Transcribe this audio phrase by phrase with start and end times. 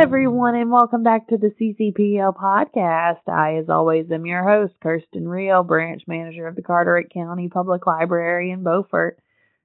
[0.00, 3.28] everyone, and welcome back to the CCPL podcast.
[3.28, 7.84] I, as always, am your host, Kirsten Rio, branch manager of the Carteret County Public
[7.84, 9.18] Library in Beaufort.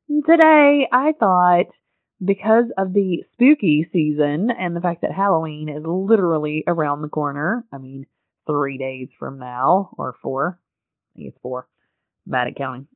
[0.10, 1.68] And today, I thought
[2.26, 7.64] because of the spooky season and the fact that Halloween is literally around the corner,
[7.72, 8.08] I mean,
[8.48, 10.60] three days from now, or four,
[11.14, 11.68] I think it's four,
[12.26, 12.88] bad at counting.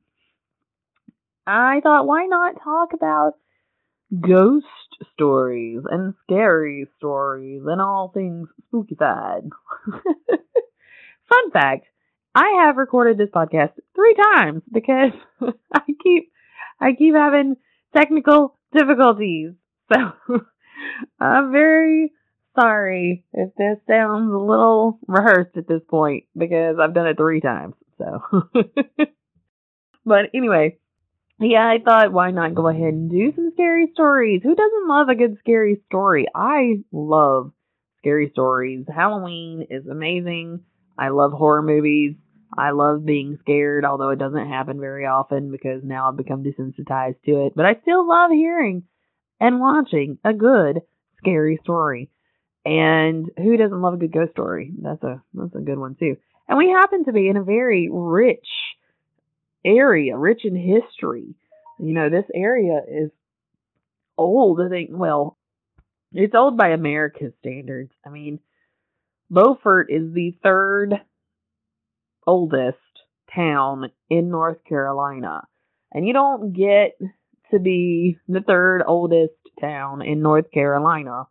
[1.46, 3.34] I thought, why not talk about
[4.20, 4.66] ghost
[5.12, 9.48] stories and scary stories and all things spooky side.
[11.28, 11.86] Fun fact,
[12.34, 15.12] I have recorded this podcast three times because
[15.72, 16.30] I keep
[16.80, 17.56] I keep having
[17.96, 19.52] technical difficulties.
[19.92, 20.12] So
[21.20, 22.12] I'm very
[22.58, 27.40] sorry if this sounds a little rehearsed at this point because I've done it three
[27.40, 27.74] times.
[27.98, 28.48] So
[30.04, 30.78] but anyway,
[31.40, 34.42] yeah, I thought why not go ahead and do some scary stories?
[34.42, 36.26] Who doesn't love a good scary story?
[36.34, 37.52] I love
[37.98, 38.86] scary stories.
[38.92, 40.60] Halloween is amazing.
[40.98, 42.16] I love horror movies.
[42.56, 47.22] I love being scared, although it doesn't happen very often because now I've become desensitized
[47.26, 47.52] to it.
[47.54, 48.84] But I still love hearing
[49.38, 50.80] and watching a good
[51.18, 52.10] scary story.
[52.64, 54.72] And who doesn't love a good ghost story?
[54.82, 56.16] That's a that's a good one too.
[56.48, 58.48] And we happen to be in a very rich
[59.64, 61.34] area, rich in history.
[61.78, 63.10] You know, this area is
[64.16, 64.60] old.
[64.60, 65.38] I think, well,
[66.12, 67.92] it's old by America's standards.
[68.06, 68.40] I mean,
[69.30, 70.94] Beaufort is the third
[72.26, 72.78] oldest
[73.34, 75.42] town in North Carolina.
[75.92, 76.98] And you don't get
[77.50, 81.26] to be the third oldest town in North Carolina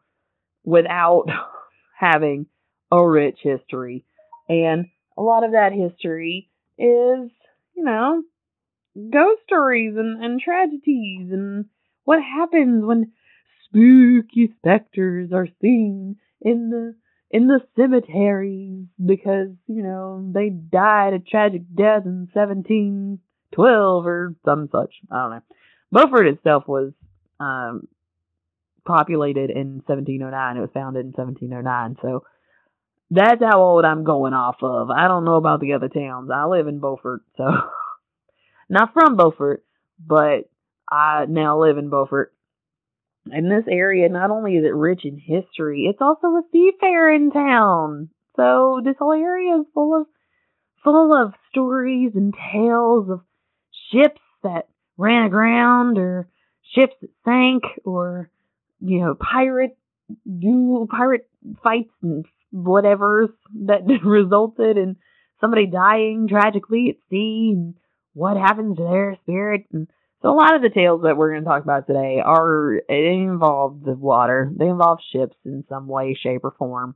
[0.63, 1.25] without
[1.97, 2.47] having
[2.91, 4.05] a rich history.
[4.49, 7.29] And a lot of that history is
[7.77, 8.23] you know,
[9.11, 11.65] ghost stories and, and tragedies and
[12.03, 13.11] what happens when
[13.65, 16.95] spooky specters are seen in the
[17.29, 23.19] in the cemeteries because, you know, they died a tragic death in seventeen
[23.53, 24.93] twelve or some such.
[25.11, 25.41] I don't know.
[25.91, 26.93] Beaufort itself was
[27.39, 27.87] um
[28.85, 30.57] populated in seventeen oh nine.
[30.57, 32.23] It was founded in seventeen oh nine, so
[33.09, 34.89] that's how old I'm going off of.
[34.89, 36.29] I don't know about the other towns.
[36.33, 37.45] I live in Beaufort, so
[38.69, 39.63] not from Beaufort,
[39.99, 40.49] but
[40.89, 42.33] I now live in Beaufort.
[43.29, 48.09] And this area, not only is it rich in history, it's also a seafaring town.
[48.35, 50.07] So this whole area is full of
[50.83, 53.21] full of stories and tales of
[53.91, 56.29] ships that ran aground or
[56.75, 58.29] ships that sank or
[58.79, 59.77] you know pirate
[60.25, 61.27] do pirate
[61.63, 63.29] fights and whatever's
[63.65, 64.97] that resulted in
[65.39, 67.75] somebody dying tragically at sea and
[68.13, 69.65] what happens to their spirit.
[69.71, 69.87] And
[70.21, 73.13] so a lot of the tales that we're going to talk about today are they
[73.13, 74.51] involve the water.
[74.57, 76.95] They involve ships in some way shape or form.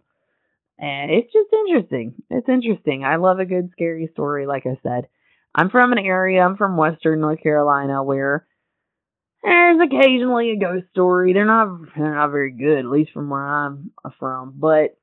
[0.80, 2.16] And it's just interesting.
[2.32, 3.06] It's interesting.
[3.06, 5.08] I love a good scary story like i said.
[5.54, 8.48] I'm from an area i'm from western north carolina where
[9.44, 11.34] there's occasionally a ghost story.
[11.34, 14.54] They're not they're not very good at least from where i'm from.
[14.58, 14.98] But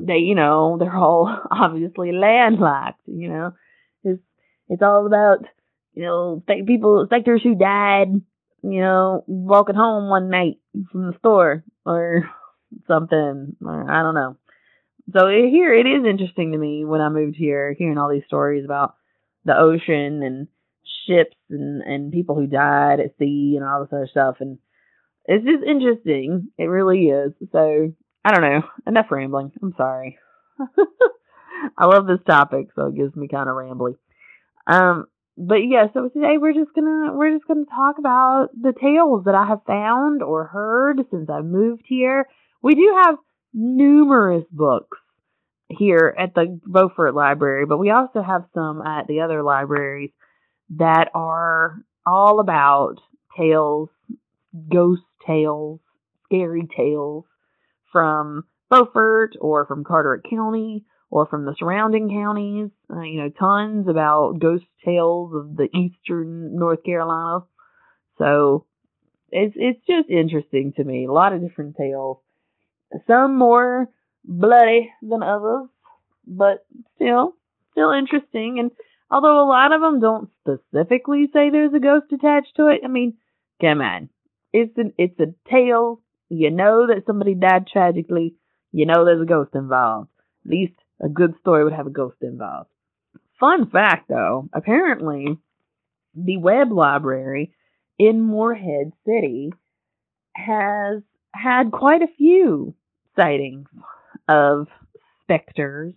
[0.00, 3.52] they, you know, they're all obviously landlocked, you know.
[4.04, 4.22] It's
[4.68, 5.46] it's all about,
[5.94, 8.08] you know, people, specters who died,
[8.62, 10.58] you know, walking home one night
[10.92, 12.28] from the store or
[12.86, 14.36] something, or I don't know.
[15.12, 18.64] So here it is interesting to me when I moved here, hearing all these stories
[18.64, 18.94] about
[19.44, 20.48] the ocean and
[21.06, 24.58] ships and and people who died at sea and all this other stuff, and
[25.24, 26.48] it's just interesting.
[26.58, 27.32] It really is.
[27.52, 27.94] So
[28.28, 28.62] I don't know.
[28.86, 29.52] Enough rambling.
[29.62, 30.18] I'm sorry.
[31.78, 33.94] I love this topic, so it gives me kind of rambly.
[34.66, 35.06] Um,
[35.38, 39.34] but yeah, so today we're just gonna we're just gonna talk about the tales that
[39.34, 42.26] I have found or heard since I moved here.
[42.62, 43.16] We do have
[43.54, 44.98] numerous books
[45.70, 50.10] here at the Beaufort Library, but we also have some at the other libraries
[50.76, 52.96] that are all about
[53.38, 53.88] tales,
[54.70, 55.80] ghost tales,
[56.26, 57.24] scary tales,
[57.98, 62.70] from Beaufort or from Carteret County or from the surrounding counties.
[62.88, 67.44] Uh, you know, tons about ghost tales of the eastern North Carolina.
[68.18, 68.66] So
[69.32, 71.06] it's it's just interesting to me.
[71.06, 72.18] A lot of different tales.
[73.08, 73.88] Some more
[74.24, 75.68] bloody than others,
[76.24, 76.64] but
[76.94, 77.34] still
[77.72, 78.60] still interesting.
[78.60, 78.70] And
[79.10, 82.88] although a lot of them don't specifically say there's a ghost attached to it, I
[82.88, 83.16] mean,
[83.60, 84.08] come on,
[84.52, 88.34] it's an it's a tale you know that somebody died tragically.
[88.72, 90.10] You know there's a ghost involved.
[90.44, 92.70] At least a good story would have a ghost involved.
[93.40, 95.38] Fun fact though, apparently
[96.14, 97.54] the Webb library
[97.98, 99.52] in Morehead City
[100.34, 101.02] has
[101.32, 102.74] had quite a few
[103.16, 103.68] sightings
[104.28, 104.68] of
[105.22, 105.94] specters.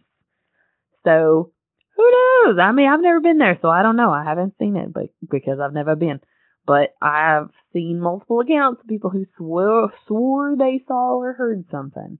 [1.04, 1.52] So
[1.96, 2.58] who knows?
[2.62, 4.12] I mean, I've never been there, so I don't know.
[4.12, 6.20] I haven't seen it, but because I've never been.
[6.66, 12.18] But I've seen multiple accounts of people who swore swore they saw or heard something.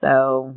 [0.00, 0.56] So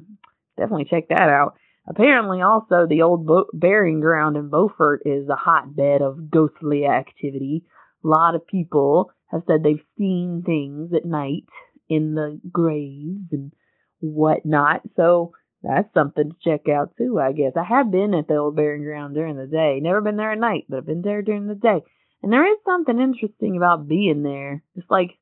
[0.57, 1.56] definitely check that out.
[1.88, 7.63] Apparently, also the old Bo- burying ground in Beaufort is a hotbed of ghostly activity.
[8.04, 11.45] A lot of people have said they've seen things at night
[11.88, 13.54] in the graves and
[14.00, 14.81] whatnot.
[14.95, 15.31] So
[15.63, 17.54] that's something to check out too, I guess.
[17.56, 19.80] I have been at the old burying ground during the day.
[19.81, 21.81] Never been there at night, but I've been there during the day.
[22.24, 24.64] And there is something interesting about being there.
[24.75, 25.18] It's like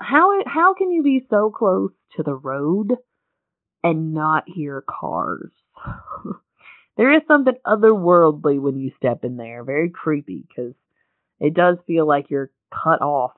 [0.00, 2.94] how how can you be so close to the road
[3.82, 5.52] and not hear cars?
[6.96, 9.64] there is something otherworldly when you step in there.
[9.64, 10.74] Very creepy because
[11.40, 13.32] it does feel like you're cut off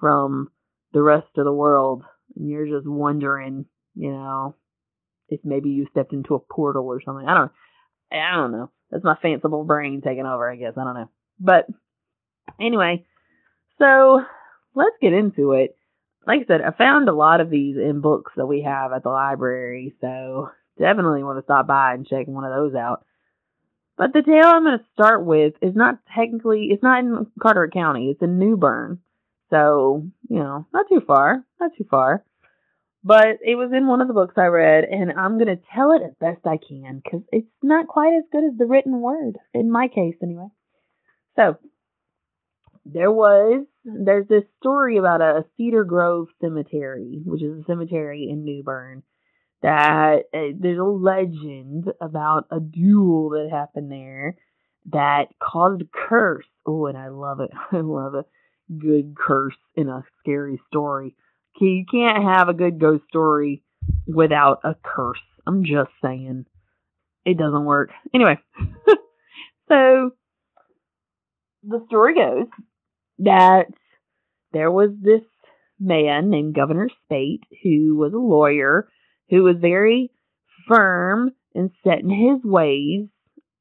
[0.00, 0.50] from
[0.92, 2.04] the rest of the world
[2.36, 4.54] and you're just wondering, you know,
[5.28, 7.26] if maybe you stepped into a portal or something.
[7.26, 7.52] I don't
[8.12, 8.70] I don't know.
[8.90, 10.74] That's my fanciful brain taking over, I guess.
[10.76, 11.10] I don't know.
[11.40, 11.66] But
[12.60, 13.04] anyway,
[13.78, 14.22] so
[14.74, 15.76] let's get into it.
[16.26, 19.02] Like I said, I found a lot of these in books that we have at
[19.02, 23.04] the library, so definitely want to stop by and check one of those out.
[23.96, 27.72] But the tale I'm going to start with is not technically, it's not in Carteret
[27.72, 28.98] County, it's in New Bern.
[29.50, 32.24] So, you know, not too far, not too far.
[33.04, 35.92] But it was in one of the books I read, and I'm going to tell
[35.92, 39.36] it as best I can because it's not quite as good as the written word,
[39.52, 40.48] in my case, anyway.
[41.36, 41.58] So,
[42.84, 48.44] there was, there's this story about a Cedar Grove cemetery, which is a cemetery in
[48.44, 49.02] New Bern,
[49.62, 54.36] that uh, there's a legend about a duel that happened there
[54.92, 56.44] that caused a curse.
[56.66, 57.50] Oh, and I love it.
[57.72, 58.24] I love a
[58.76, 61.16] good curse in a scary story
[61.60, 63.62] you can't have a good ghost story
[64.06, 65.20] without a curse.
[65.46, 66.46] I'm just saying.
[67.24, 67.90] It doesn't work.
[68.14, 68.38] Anyway,
[69.68, 70.10] so
[71.62, 72.46] the story goes
[73.18, 73.66] that
[74.52, 75.22] there was this
[75.80, 78.88] man named Governor Spaight who was a lawyer
[79.30, 80.10] who was very
[80.68, 83.08] firm and set in his ways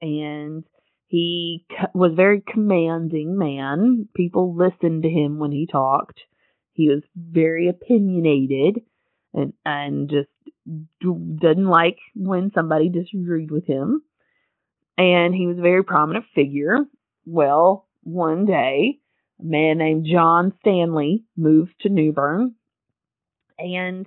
[0.02, 0.64] and
[1.08, 4.10] he was a very commanding man.
[4.16, 6.20] People listened to him when he talked.
[6.72, 8.82] He was very opinionated
[9.34, 10.30] and and just
[11.00, 14.02] didn't like when somebody disagreed with him.
[14.98, 16.80] And he was a very prominent figure.
[17.26, 19.00] Well, one day,
[19.44, 22.56] a man named John Stanly moves to New Bern.
[23.58, 24.06] And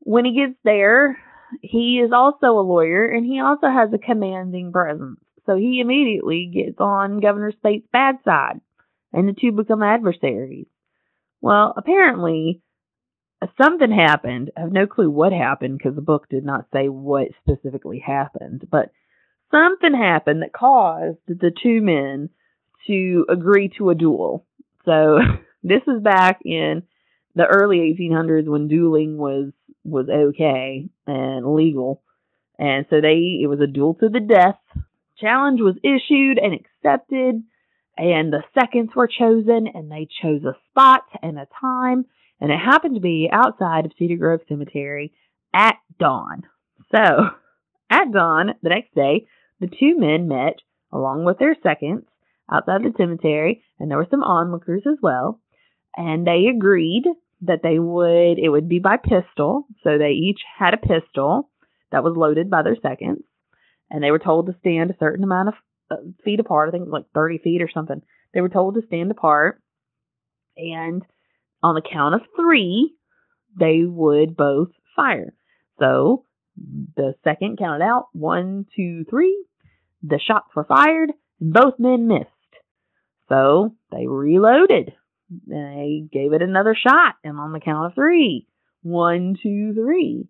[0.00, 1.18] when he gets there,
[1.62, 5.20] he is also a lawyer and he also has a commanding presence.
[5.46, 8.60] So he immediately gets on Governor Spaight's bad side,
[9.12, 10.66] and the two become adversaries.
[11.40, 12.62] Well, apparently
[13.60, 14.50] something happened.
[14.56, 18.66] I have no clue what happened because the book did not say what specifically happened,
[18.70, 18.90] but
[19.52, 22.30] something happened that caused the two men
[22.86, 24.46] to agree to a duel.
[24.84, 25.18] So
[25.62, 26.82] this is back in
[27.34, 29.52] the early 1800s when dueling was
[29.84, 32.02] was okay and legal.
[32.58, 34.58] And so they it was a duel to the death.
[35.18, 37.42] Challenge was issued and accepted
[37.98, 42.04] and the seconds were chosen and they chose a spot and a time
[42.40, 45.12] and it happened to be outside of Cedar Grove Cemetery
[45.54, 46.42] at dawn.
[46.94, 46.98] So,
[47.90, 49.26] at dawn the next day,
[49.60, 50.56] the two men met
[50.92, 52.04] along with their seconds
[52.50, 55.40] outside the cemetery and there were some onlookers as well
[55.96, 57.04] and they agreed
[57.42, 61.50] that they would it would be by pistol so they each had a pistol
[61.92, 63.22] that was loaded by their seconds
[63.90, 65.54] and they were told to stand a certain amount of
[66.24, 66.68] feet apart.
[66.68, 68.02] I think like 30 feet or something.
[68.34, 69.60] They were told to stand apart.
[70.56, 71.02] And
[71.62, 72.94] on the count of three,
[73.58, 75.34] they would both fire.
[75.78, 76.24] So
[76.96, 79.44] the second counted out one, two, three.
[80.02, 82.30] The shots were fired, both men missed.
[83.28, 84.92] So they reloaded.
[85.46, 88.46] They gave it another shot, and on the count of three,
[88.82, 90.28] one, two, three,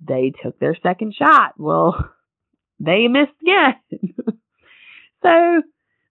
[0.00, 1.54] they took their second shot.
[1.58, 2.10] Well,
[2.80, 4.14] they missed again.
[5.22, 5.62] So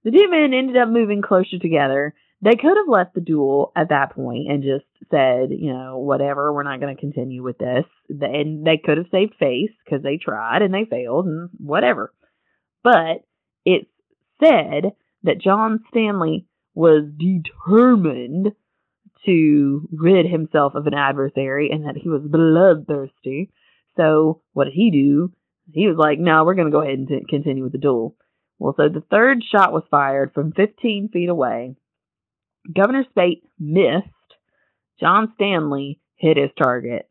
[0.03, 2.13] the two men ended up moving closer together.
[2.41, 6.53] They could have left the duel at that point and just said, you know, whatever,
[6.53, 7.85] we're not going to continue with this.
[8.09, 12.13] And they could have saved face because they tried and they failed and whatever.
[12.83, 13.23] But
[13.65, 13.89] it's
[14.43, 14.91] said
[15.27, 18.53] that John Stanly was determined
[19.25, 23.51] to rid himself of an adversary and that he was bloodthirsty.
[23.97, 25.33] So what did he do?
[25.73, 28.15] He was like, no, we're going to go ahead and t- continue with the duel.
[28.57, 31.75] Well, so the third shot was fired from 15 feet away.
[32.73, 34.07] Governor Spaight missed.
[34.99, 37.07] John Stanly hit his target.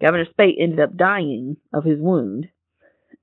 [0.00, 2.48] Governor Spaight ended up dying of his wound.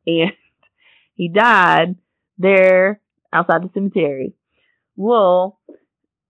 [0.06, 0.32] And
[1.16, 1.96] he died
[2.38, 3.02] there
[3.34, 4.34] outside the cemetery.
[4.96, 5.60] Well,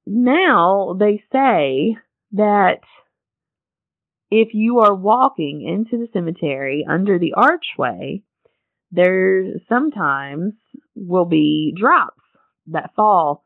[0.06, 1.98] now they say
[2.34, 2.82] that
[4.32, 8.22] if you are walking into the cemetery under the archway,
[8.91, 10.53] there sometimes
[10.96, 12.22] will be drops
[12.68, 13.44] that fall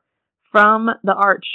[0.51, 1.47] from the arch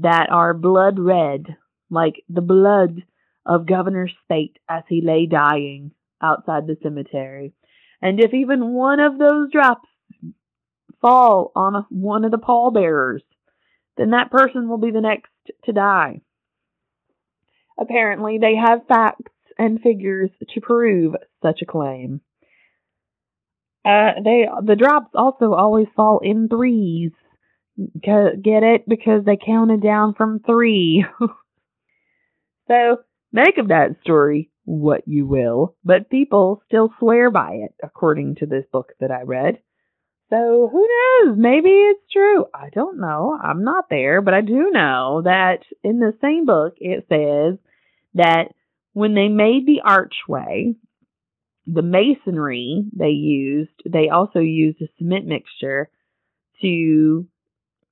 [0.00, 1.56] that are blood red,
[1.90, 3.02] like the blood
[3.44, 7.52] of Governor Spaight as he lay dying outside the cemetery.
[8.00, 9.88] And if even one of those drops
[11.02, 13.22] fall on one of the pallbearers,
[13.96, 15.30] then that person will be the next
[15.64, 16.22] to die.
[17.78, 22.20] Apparently, they have facts and figures to prove such a claim.
[23.84, 27.10] Uh, they the drops also always fall in threes.
[28.00, 28.88] Get it?
[28.88, 31.04] Because they counted down from three.
[32.68, 32.98] so
[33.32, 38.46] make of that story what you will, but people still swear by it, according to
[38.46, 39.58] this book that I read.
[40.32, 41.36] So who knows?
[41.36, 42.46] Maybe it's true.
[42.54, 43.38] I don't know.
[43.38, 47.58] I'm not there, but I do know that in the same book it says
[48.14, 48.44] that
[48.94, 50.74] when they made the archway,
[51.66, 55.90] the masonry they used, they also used a cement mixture
[56.62, 57.26] to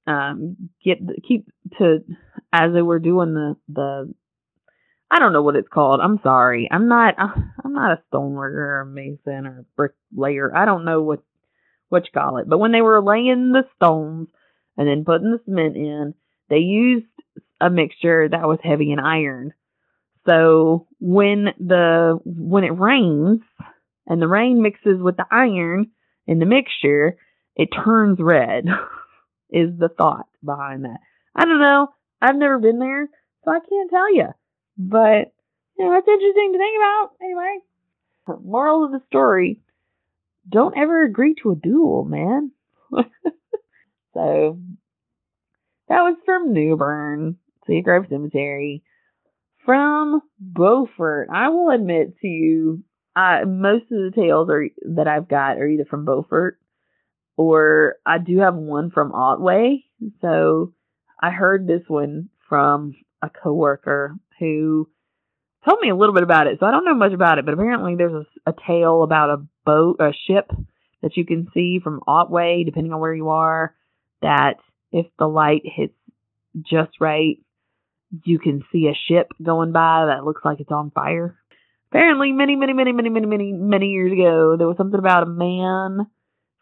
[0.07, 0.97] um, get
[1.29, 1.99] keep to
[2.55, 4.15] as they were doing the the
[5.11, 6.01] I don't know what it's called.
[6.01, 6.71] I'm sorry.
[6.71, 10.57] I'm not I'm not a stoneworker or mason or bricklayer.
[10.57, 11.23] I don't know what
[11.91, 12.49] what you call it.
[12.49, 14.29] But when they were laying the stones
[14.77, 16.15] and then putting the cement in,
[16.49, 17.07] they used
[17.61, 19.53] a mixture that was heavy in iron.
[20.27, 23.41] So when the when it rains
[24.07, 25.91] and the rain mixes with the iron
[26.27, 27.19] in the mixture,
[27.55, 28.65] it turns red.
[29.53, 31.01] is the thought behind that.
[31.35, 31.89] I don't know.
[32.23, 33.09] I've never been there,
[33.45, 34.29] so I can't tell you.
[34.77, 35.33] But
[35.79, 37.11] you know, it's interesting to think about.
[37.23, 37.59] Anyway,
[38.45, 39.61] moral of the story:
[40.49, 42.53] don't ever agree to a duel, man.
[44.15, 44.59] so
[45.89, 47.37] that was from New Bern,
[47.69, 48.83] Seagrove Cemetery.
[49.65, 52.83] From Beaufort, I will admit to you,
[53.15, 56.59] uh, most of the tales are that I've got are either from Beaufort
[57.37, 59.85] or I do have one from Otway.
[60.21, 60.73] So
[61.21, 64.89] I heard this one from a coworker who
[65.65, 66.59] told me a little bit about it.
[66.61, 69.47] So I don't know much about it, but apparently there's a, a tale about a
[69.71, 70.51] boat, a ship
[71.03, 73.75] that you can see from Otway, depending on where you are,
[74.23, 74.57] that
[74.93, 75.95] if the light hits
[76.63, 77.39] just right,
[78.25, 81.39] you can see a ship going by that looks like it's on fire.
[81.91, 85.27] Apparently, many, many, many, many, many, many, many years ago, there was something about a
[85.27, 86.07] man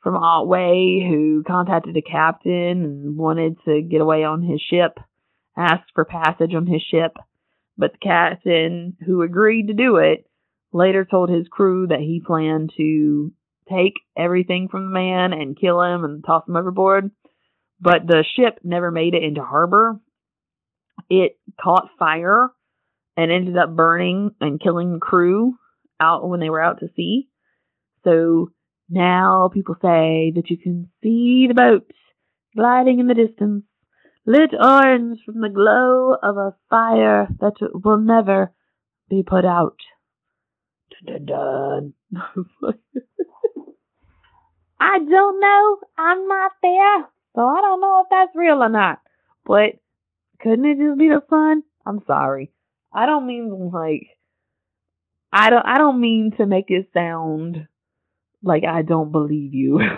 [0.03, 4.99] from Otway who contacted a captain and wanted to get away on his ship,
[5.57, 7.17] asked for passage on his ship,
[7.77, 10.28] but the captain, who agreed to do it,
[10.73, 13.33] later told his crew that he planned to
[13.71, 17.11] take everything from the man and kill him and toss him overboard.
[17.81, 20.01] But the ship never made it into harbor.
[21.09, 22.51] It caught fire
[23.17, 25.55] and ended up burning and killing the crew
[26.01, 27.29] out when they were out to sea.
[28.05, 28.51] So
[28.89, 31.91] now people say that you can see the boat
[32.57, 33.65] gliding in the distance
[34.27, 38.53] lit orange from the glow of a fire that will never
[39.09, 39.79] be put out.
[40.91, 42.75] Dun, dun, dun.
[44.81, 45.79] I don't know.
[45.99, 49.01] I'm not there, so I don't know if that's real or not.
[49.45, 49.81] But
[50.41, 51.63] couldn't it just be the fun?
[51.85, 52.53] I'm sorry.
[52.93, 54.19] I don't mean like
[55.33, 57.67] I don't I don't mean to make it sound
[58.43, 59.81] like I don't believe you.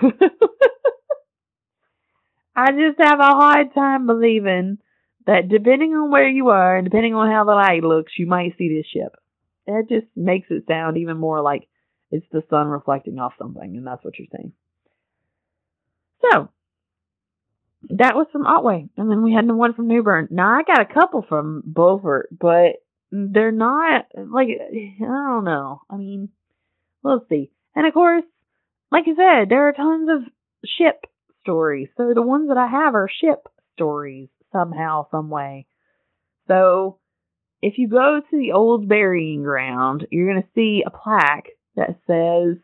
[2.56, 4.78] I just have a hard time believing
[5.26, 8.56] that depending on where you are and depending on how the light looks, you might
[8.58, 9.14] see this ship.
[9.66, 11.68] It just makes it sound even more like
[12.10, 14.52] it's the sun reflecting off something, and that's what you're saying.
[16.22, 16.48] So,
[17.90, 20.28] that was from Otway, and then we had the one from New Bern.
[20.30, 25.82] Now, I got a couple from Beaufort, but they're not, like, I don't know.
[25.88, 26.28] I mean,
[27.02, 27.50] we'll see.
[27.74, 28.24] And of course,
[28.92, 30.32] like I said, there are tons of
[30.64, 31.06] ship
[31.40, 31.88] stories.
[31.96, 35.66] So the ones that I have are ship stories somehow, some way.
[36.48, 36.98] So
[37.62, 41.98] if you go to the old burying ground, you're going to see a plaque that
[42.06, 42.56] says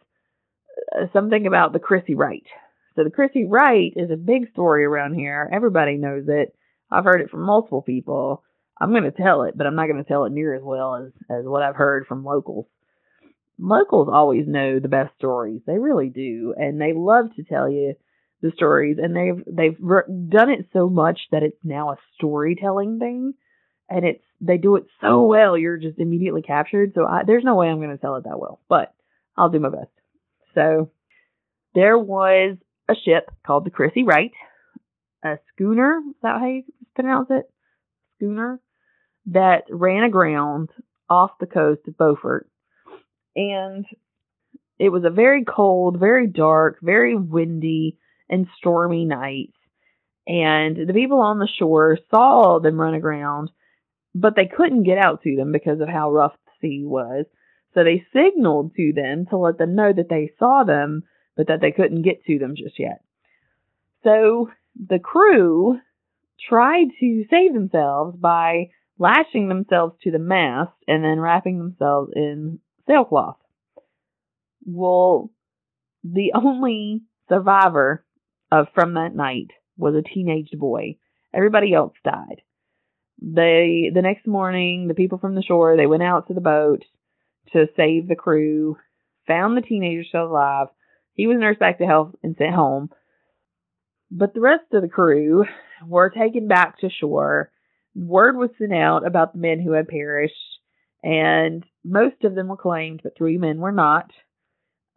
[0.95, 2.47] uh, something about the Crissie Wright.
[2.95, 5.49] So the Crissie Wright is a big story around here.
[5.53, 6.55] Everybody knows it.
[6.91, 8.43] I've heard it from multiple people.
[8.81, 10.97] I'm going to tell it, but I'm not going to tell it near as well
[10.97, 12.67] as, as what I've heard from locals.
[13.59, 15.63] Locals always know the best stories.
[15.67, 16.55] They really do.
[16.57, 17.95] And they love to tell you
[18.43, 23.35] the stories, and they've they've done it so much that it's now a storytelling thing.
[23.89, 26.93] And it's they do it so well you're just immediately captured.
[26.95, 28.93] So I, there's no way I'm going to tell it that well, but
[29.37, 29.91] I'll do my best.
[30.55, 30.91] So
[31.75, 32.57] there was
[32.89, 34.33] a ship called the Crissie Wright,
[35.25, 36.01] a schooner.
[36.09, 36.65] Is that how you
[36.95, 37.51] pronounce it?
[38.17, 38.61] Schooner
[39.27, 40.71] that ran aground
[41.09, 42.49] off the coast of Beaufort,
[43.35, 43.85] and
[44.79, 49.53] it was a very cold, very dark, very windy and stormy night.
[50.27, 53.51] And the people on the shore saw them run aground,
[54.19, 57.27] but they couldn't get out to them because of how rough the sea was.
[57.75, 61.03] So they signaled to them to let them know that they saw them,
[61.37, 63.05] but that they couldn't get to them just yet.
[64.05, 65.79] So the crew
[66.49, 72.61] tried to save themselves by lashing themselves to the mast and then wrapping themselves in
[72.87, 73.37] sailcloth.
[74.65, 75.31] Well,
[76.03, 78.07] the only survivor
[78.51, 80.97] of from that night was a teenage boy.
[81.35, 82.41] Everybody else died.
[83.21, 86.85] They the next morning, the people from the shore they went out to the boat
[87.53, 88.77] to save the crew,
[89.27, 90.69] found the teenager still alive.
[91.15, 92.91] He was nursed back to health and sent home.
[94.11, 95.45] But the rest of the crew
[95.87, 97.51] were taken back to shore.
[97.95, 100.35] Word was sent out about the men who had perished,
[101.03, 104.11] and most of them were claimed, but three men were not.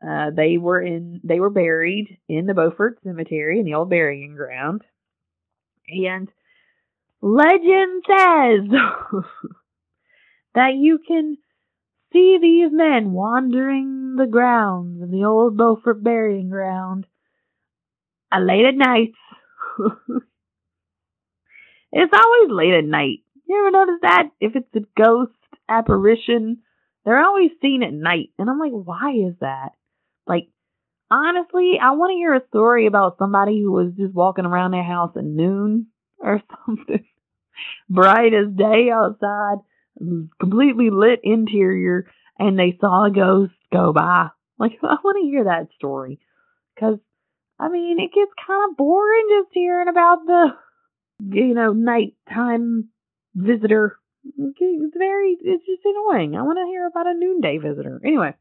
[0.05, 4.35] Uh, they were in they were buried in the Beaufort Cemetery in the old burying
[4.35, 4.81] ground.
[5.89, 6.29] And
[7.21, 8.69] legend says
[10.55, 11.37] that you can
[12.11, 17.05] see these men wandering the grounds of the old Beaufort burying ground
[18.31, 19.11] uh, late at night.
[21.91, 23.19] it's always late at night.
[23.47, 24.29] You ever notice that?
[24.39, 25.31] If it's a ghost
[25.67, 26.59] apparition,
[27.05, 28.29] they're always seen at night.
[28.37, 29.69] And I'm like, why is that?
[30.27, 30.49] Like,
[31.09, 34.83] honestly, I want to hear a story about somebody who was just walking around their
[34.83, 35.87] house at noon
[36.19, 37.05] or something.
[37.89, 39.57] Bright as day outside,
[40.39, 44.29] completely lit interior, and they saw a ghost go by.
[44.57, 46.19] Like, I want to hear that story.
[46.75, 46.99] Because,
[47.59, 50.47] I mean, it gets kind of boring just hearing about the,
[51.35, 52.89] you know, nighttime
[53.35, 53.97] visitor.
[54.23, 56.35] It's very, it's just annoying.
[56.35, 57.99] I want to hear about a noonday visitor.
[58.03, 58.35] Anyway.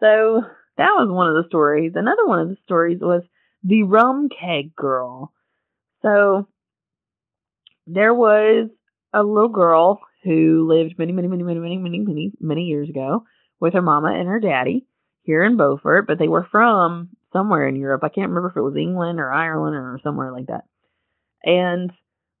[0.00, 0.42] So
[0.76, 1.92] that was one of the stories.
[1.96, 3.22] Another one of the stories was
[3.64, 5.32] the rum keg girl.
[6.02, 6.46] So
[7.86, 8.68] there was
[9.12, 13.24] a little girl who lived many, many, many, many, many, many, many, many years ago
[13.60, 14.86] with her mama and her daddy
[15.22, 18.02] here in Beaufort, but they were from somewhere in Europe.
[18.04, 20.64] I can't remember if it was England or Ireland or somewhere like that.
[21.44, 21.92] And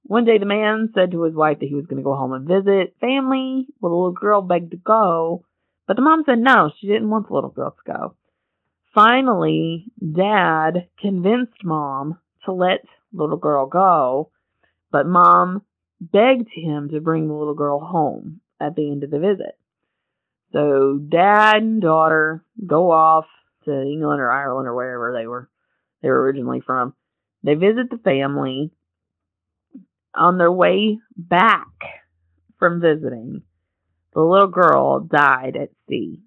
[0.02, 2.32] one day the man said to his wife that he was going to go home
[2.32, 3.66] and visit family.
[3.80, 5.44] Well, the little girl begged to go,
[5.86, 8.14] but the mom said no, she didn't want the little girl to go.
[8.94, 12.80] Finally, dad convinced mom to let
[13.12, 14.30] little girl go,
[14.90, 15.62] but mom
[16.00, 19.58] begged him to bring the little girl home at the end of the visit.
[20.52, 23.26] So dad and daughter go off
[23.64, 25.48] to England or Ireland or wherever they were
[26.02, 26.94] they were originally from.
[27.42, 28.70] They visit the family.
[30.14, 31.68] On their way back
[32.58, 33.42] from visiting,
[34.14, 36.22] the little girl died at sea.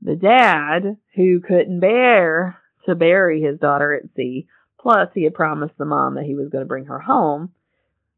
[0.00, 4.48] The dad, who couldn't bear to bury his daughter at sea,
[4.88, 7.50] plus he had promised the mom that he was going to bring her home,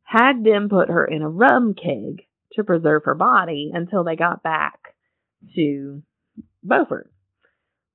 [0.04, 4.44] had them put her in a rum keg to preserve her body until they got
[4.44, 4.78] back
[5.56, 6.00] to
[6.62, 7.10] Beaufort.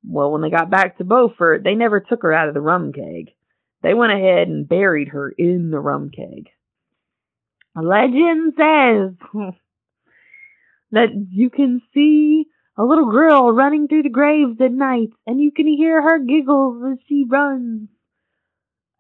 [0.06, 2.92] Well, when they got back to Beaufort, they never took her out of the rum
[2.92, 3.32] keg.
[3.82, 6.50] They went ahead and buried her in the rum keg.
[7.82, 9.30] Legend says
[10.92, 15.52] that you can see a little girl running through the graves at night, and you
[15.52, 17.88] can hear her giggles as she runs.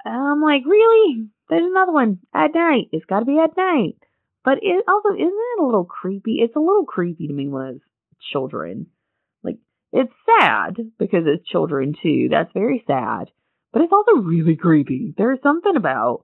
[0.05, 1.27] I'm like, really?
[1.49, 2.89] There's another one at night.
[2.91, 3.97] It's got to be at night.
[4.43, 6.37] But it also isn't it a little creepy?
[6.39, 7.85] It's a little creepy to me when it's
[8.31, 8.87] children.
[9.43, 9.57] Like
[9.91, 12.27] it's sad because it's children too.
[12.29, 13.31] That's very sad.
[13.73, 15.13] But it's also really creepy.
[15.17, 16.23] There's something about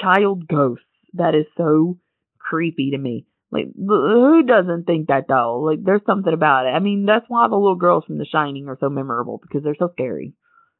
[0.00, 1.98] child ghosts that is so
[2.38, 3.26] creepy to me.
[3.50, 5.60] Like, who doesn't think that though?
[5.60, 6.70] Like, there's something about it.
[6.70, 9.76] I mean, that's why the little girls from The Shining are so memorable because they're
[9.78, 10.34] so scary.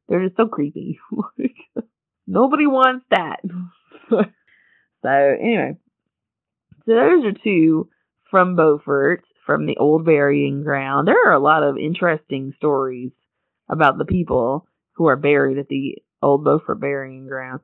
[0.09, 0.99] They're just so creepy.
[2.27, 3.41] Nobody wants that.
[4.11, 5.77] so, anyway.
[6.87, 7.89] So, those are two
[8.31, 11.07] from Beaufort, from the old burying ground.
[11.07, 13.13] There are a lot of interesting stories
[13.69, 17.61] about the people who are buried at the old Beaufort burying ground.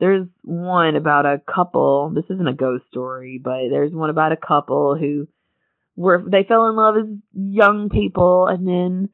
[0.00, 2.10] There's one about a couple.
[2.14, 5.28] This isn't a ghost story, but there's one about a couple who
[5.96, 9.08] were they fell in love as young people, and then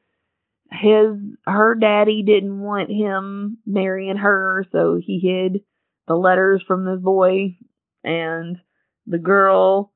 [0.72, 5.62] his her daddy didn't want him marrying her, so he hid
[6.06, 7.56] the letters from the boy,
[8.04, 8.56] and
[9.06, 9.92] the girl,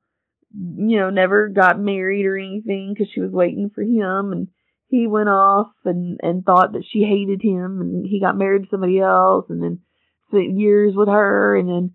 [0.53, 4.47] you know, never got married or anything because she was waiting for him, and
[4.89, 8.69] he went off and and thought that she hated him, and he got married to
[8.69, 9.79] somebody else, and then
[10.27, 11.93] spent years with her, and then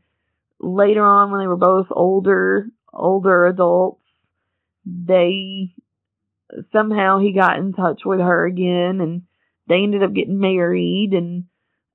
[0.59, 4.03] later on when they were both older older adults,
[4.85, 5.75] they
[6.73, 9.23] somehow he got in touch with her again, and
[9.69, 11.45] they ended up getting married, and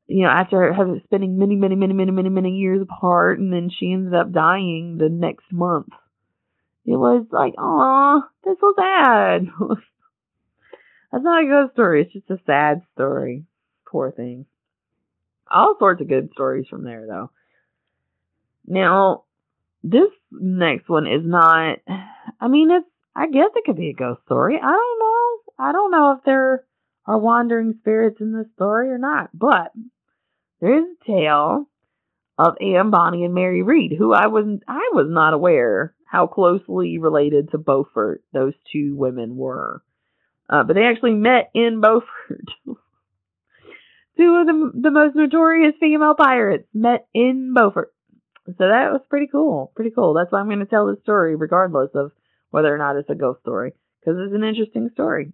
[0.07, 3.69] you know, after having spending many, many, many, many, many, many years apart, and then
[3.69, 5.89] she ended up dying the next month.
[6.85, 9.47] It was like, oh, that's so sad.
[11.11, 12.03] that's not a good story.
[12.03, 13.45] It's just a sad story.
[13.87, 14.45] Poor thing.
[15.49, 17.31] All sorts of good stories from there, though.
[18.67, 19.23] Now,
[19.83, 21.79] this next one is not.
[22.39, 22.87] I mean, it's.
[23.15, 24.57] I guess it could be a ghost story.
[24.61, 25.53] I don't know.
[25.57, 26.65] I don't know if there
[27.05, 29.71] are wandering spirits in this story or not, but
[30.59, 31.69] there is a tale
[32.37, 36.97] of Anne Bonny and Mary Read, who I was I was not aware how closely
[36.97, 39.81] related to Beaufort those two women were.
[40.49, 42.45] Uh, but they actually met in Beaufort.
[44.17, 47.93] two of the the most notorious female pirates met in Beaufort.
[48.47, 49.71] So that was pretty cool.
[49.75, 50.13] Pretty cool.
[50.13, 52.11] That's why I'm going to tell this story, regardless of
[52.55, 55.33] whether or not it's a ghost story, because it's an interesting story.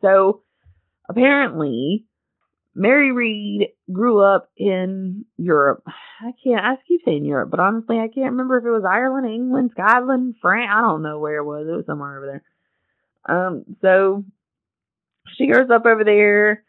[0.00, 0.42] So
[1.08, 2.04] apparently,
[2.72, 5.82] Mary Read grew up in Europe.
[6.20, 9.26] I can't, I keep saying Europe, but honestly, I can't remember if it was Ireland,
[9.26, 10.70] England, Scotland, France.
[10.72, 11.66] I don't know where it was.
[11.68, 12.26] It was somewhere over
[13.26, 13.36] there.
[13.36, 14.24] Um, so
[15.36, 16.62] she grows up over there.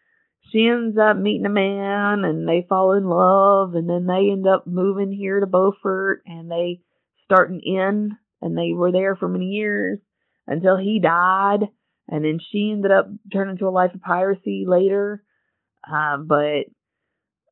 [0.52, 4.48] She ends up meeting a man and they fall in love and then they end
[4.48, 6.82] up moving here to Beaufort and they
[7.26, 10.00] start an inn and they were there for many years
[10.48, 11.68] until he died
[12.08, 15.24] and then she ended up turning to a life of piracy later
[15.92, 16.66] um, but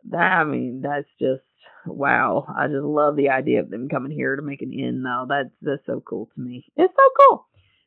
[0.09, 1.43] that, I mean, that's just
[1.85, 2.45] wow.
[2.55, 5.25] I just love the idea of them coming here to make an inn, though.
[5.27, 6.65] That's that's so cool to me.
[6.75, 7.45] It's so cool.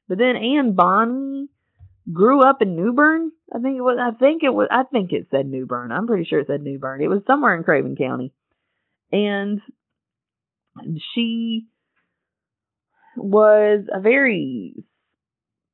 [0.09, 1.49] But then Anne Bonny
[2.13, 3.33] grew up in New Bern.
[3.53, 3.99] I think it was.
[4.01, 4.69] I think it was.
[4.71, 5.93] I think it said New Bern.
[5.93, 7.03] I'm pretty sure it said New Bern.
[7.03, 8.33] It was somewhere in Craven County,
[9.13, 9.61] and
[11.15, 11.67] she
[13.17, 14.75] was a very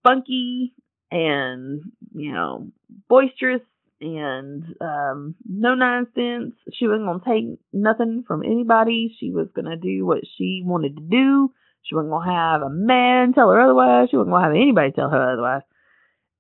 [0.01, 0.75] spunky
[1.11, 1.83] and
[2.15, 2.71] you know
[3.09, 3.63] boisterous
[4.01, 6.55] and um, no nonsense.
[6.73, 9.17] She wasn't gonna take nothing from anybody.
[9.19, 11.53] She was gonna do what she wanted to do.
[11.83, 14.09] She wasn't gonna have a man tell her otherwise.
[14.11, 15.63] She wasn't gonna have anybody tell her otherwise.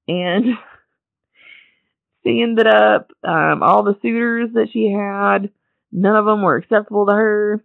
[0.08, 0.44] And
[2.24, 5.50] she ended up um, all the suitors that she had.
[5.92, 7.64] None of them were acceptable to her.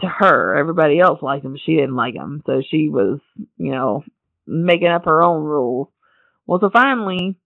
[0.00, 1.56] To her, everybody else liked him.
[1.64, 2.42] She didn't like him.
[2.46, 3.20] so she was,
[3.56, 4.04] you know,
[4.46, 5.88] making up her own rules.
[6.46, 7.36] Well, so finally,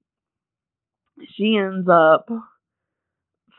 [1.36, 2.28] she ends up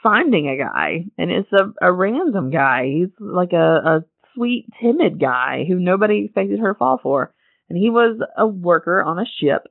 [0.03, 2.85] finding a guy, and it's a, a random guy.
[2.85, 7.33] He's like a, a sweet, timid guy who nobody expected her to fall for.
[7.69, 9.67] And he was a worker on a ship.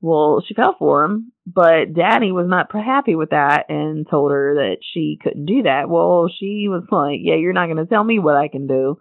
[0.00, 4.54] Well, she fell for him, but Daddy was not happy with that and told her
[4.56, 5.88] that she couldn't do that.
[5.88, 8.98] Well, she was like, Yeah, you're not going to tell me what I can do.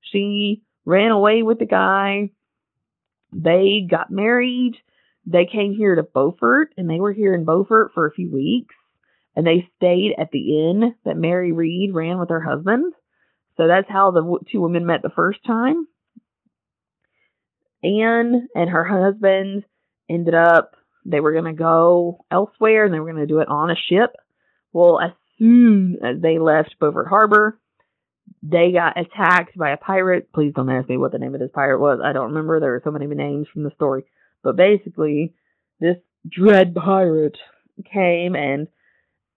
[0.00, 2.30] She ran away with the guy.
[3.32, 4.76] They got married
[5.26, 8.74] they came here to Beaufort and they were here in Beaufort for a few weeks
[9.34, 12.94] and they stayed at the inn that Mary Read ran with her husband.
[13.56, 15.88] So that's how the two women met the first time.
[17.82, 19.64] Anne and her husband
[20.08, 20.75] ended up,
[21.08, 23.76] they were going to go elsewhere and they were going to do it on a
[23.88, 24.16] ship.
[24.72, 27.58] Well, as soon as they left Beaufort Harbor,
[28.42, 30.32] they got attacked by a pirate.
[30.32, 32.00] Please don't ask me what the name of this pirate was.
[32.04, 32.60] I don't remember.
[32.60, 34.04] There are so many names from the story.
[34.42, 35.34] But basically,
[35.80, 35.96] this
[36.28, 37.36] dread pirate
[37.92, 38.68] came and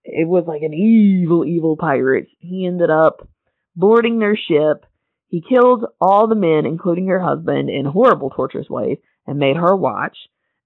[0.04, 2.28] it was like an evil, evil pirate.
[2.40, 3.28] He ended up
[3.76, 4.86] boarding their ship.
[5.28, 9.76] He killed all the men, including her husband, in horrible, torturous ways and made her
[9.76, 10.18] watch.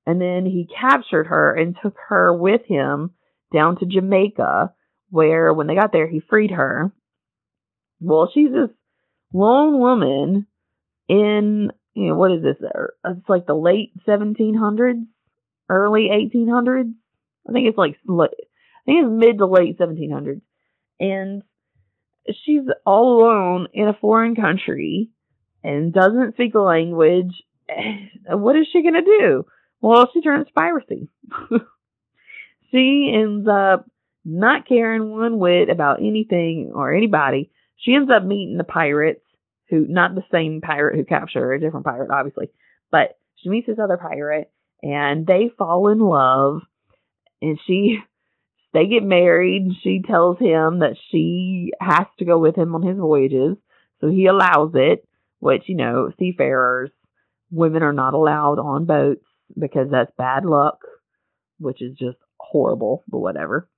[0.06, 3.12] And then he captured her and took her with him
[3.54, 4.74] down to Jamaica,
[5.10, 6.92] where when they got there, he freed her.
[8.02, 8.70] Well, she's this
[9.32, 10.48] lone woman
[11.08, 12.58] in you know, what is this?
[12.62, 15.06] Uh, it's like the late 1700s,
[15.70, 16.94] early 1800s.
[17.48, 18.28] I think it's like, I
[18.86, 20.42] think it's mid to late 1700s.
[21.00, 21.44] And
[22.46, 25.10] she's all alone in a foreign country
[25.64, 27.44] and doesn't speak the language.
[28.26, 29.46] What is she going to do?
[29.84, 31.10] Well, she turns piracy.
[32.72, 33.86] she ends up
[34.24, 37.52] not caring one whit about anything or anybody.
[37.76, 39.26] She ends up meeting the pirates
[39.70, 42.50] who not the same pirate who captured her, a different pirate, obviously.
[42.92, 44.50] But she meets this other pirate
[44.82, 46.62] and they fall in love
[47.42, 47.98] and she
[48.74, 49.68] they get married.
[49.84, 53.58] She tells him that she has to go with him on his voyages.
[54.00, 55.06] So he allows it,
[55.40, 56.90] which, you know, seafarers,
[57.52, 59.26] women are not allowed on boats
[59.58, 60.80] because that's bad luck,
[61.60, 63.70] which is just horrible, but whatever.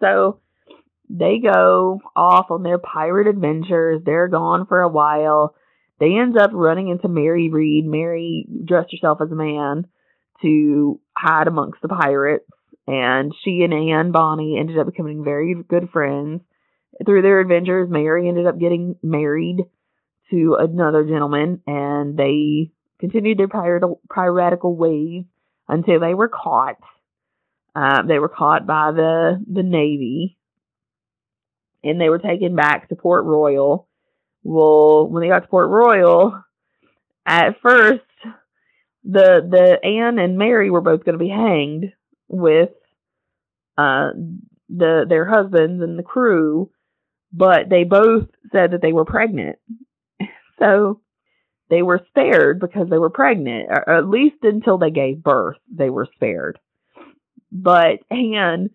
[0.00, 0.40] So
[1.08, 4.02] they go off on their pirate adventures.
[4.04, 5.54] They're gone for a while.
[5.98, 7.84] They end up running into Mary Read.
[7.84, 9.86] Mary dressed herself as a man
[10.42, 12.46] to hide amongst the pirates,
[12.86, 16.40] and she and Anne Bonny ended up becoming very good friends.
[17.04, 19.58] Through their adventures, Mary ended up getting married
[20.30, 25.24] to another gentleman, and they continued their piratical ways
[25.68, 26.76] until they were caught.
[27.74, 30.36] Uh, they were caught by the the navy,
[31.82, 33.88] and they were taken back to Port Royal.
[34.42, 36.42] Well, when they got to Port Royal,
[37.26, 38.02] at first
[39.04, 41.92] the the Anne and Mary were both going to be hanged
[42.28, 42.70] with
[43.78, 44.10] uh
[44.68, 46.70] the their husbands and the crew,
[47.32, 49.58] but they both said that they were pregnant.
[50.58, 51.00] So
[51.70, 55.88] they were spared because they were pregnant, or at least until they gave birth, they
[55.88, 56.58] were spared.
[57.52, 58.70] But Anne,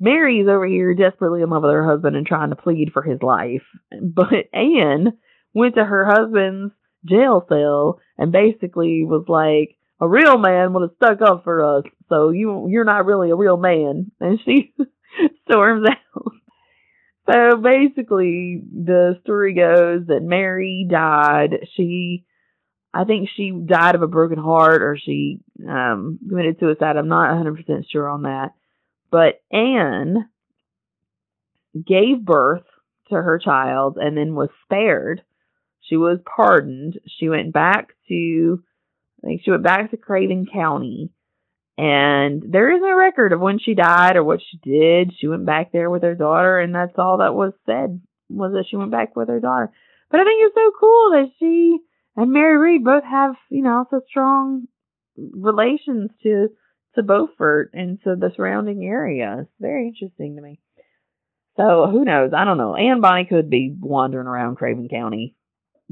[0.00, 3.22] Mary's over here desperately in love with her husband and trying to plead for his
[3.22, 3.62] life.
[4.02, 5.18] But Anne
[5.54, 6.72] went to her husband's
[7.04, 11.84] jail cell and basically was like, a real man would have stuck up for us,
[12.08, 14.12] so you you're not really a real man.
[14.20, 14.72] And she
[15.50, 16.32] storms out.
[17.30, 21.66] So basically, the story goes that Mary died.
[21.76, 22.24] She,
[22.92, 26.96] I think she died of a broken heart, or she um, committed suicide.
[26.96, 28.52] I'm not 100 percent sure on that.
[29.10, 30.28] But Anne
[31.74, 32.64] gave birth
[33.10, 35.22] to her child and then was spared
[35.88, 36.98] she was pardoned.
[37.18, 38.62] She went back to,
[39.22, 41.10] I think she went back to Craven County.
[41.76, 45.12] And there is no record of when she died or what she did.
[45.18, 48.64] She went back there with her daughter, and that's all that was said was that
[48.68, 49.70] she went back with her daughter.
[50.10, 51.78] But I think it's so cool that she
[52.18, 54.66] and Mary Read both have, you know, so strong
[55.16, 56.48] relations to
[56.94, 59.38] to Beaufort and to the surrounding area.
[59.42, 60.58] It's very interesting to me.
[61.56, 62.32] So who knows?
[62.36, 62.74] I don't know.
[62.74, 65.36] Anne Bonny could be wandering around Craven County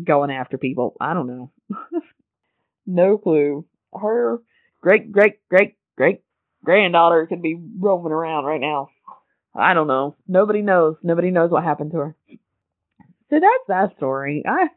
[0.02, 0.96] going after people.
[1.00, 1.52] I don't know.
[2.86, 3.64] no clue.
[3.94, 4.38] Her
[4.80, 6.22] great great great great
[6.64, 8.88] granddaughter could be roaming around right now.
[9.54, 10.16] I don't know.
[10.26, 10.96] Nobody knows.
[11.04, 12.16] Nobody knows what happened to her.
[13.30, 14.42] So that's that story.
[14.46, 14.68] I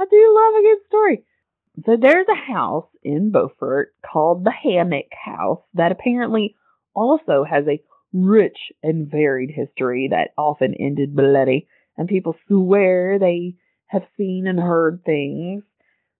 [0.00, 1.24] I do love a good story.
[1.86, 6.54] So there's a house in Beaufort called the Hammock House that apparently
[6.94, 13.56] also has a rich and varied history that often ended bloody, and people swear they
[13.86, 15.64] have seen and heard things,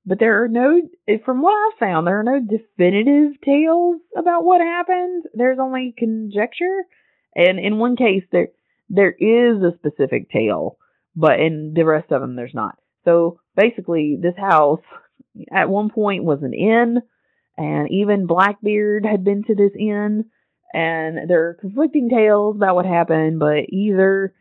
[0.07, 0.81] but there are no,
[1.25, 5.25] from what I've found, there are no definitive tales about what happened.
[5.33, 6.85] There's only conjecture,
[7.35, 8.49] and in one case there
[8.91, 10.77] there is a specific tale,
[11.17, 12.77] but in the rest of them there's not.
[13.05, 14.83] So basically, this house
[15.53, 17.03] at one point was an inn,
[17.57, 20.27] and even Blackbeard had been to this inn,
[20.73, 24.35] and there are conflicting tales about what happened, but either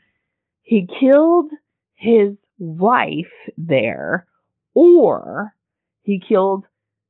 [0.61, 1.51] he killed
[1.95, 4.27] his wife there,
[4.73, 5.53] or
[6.01, 6.65] he killed